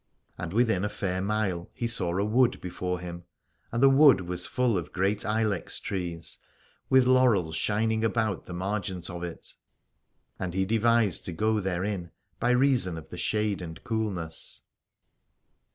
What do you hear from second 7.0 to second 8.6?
laurels shining about the